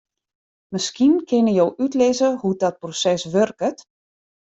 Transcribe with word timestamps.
Miskien 0.75 1.11
kinne 1.31 1.53
jo 1.59 1.65
útlizze 1.85 2.29
hoe't 2.41 2.61
dat 2.63 2.81
proses 2.81 3.23
wurket? 3.33 3.77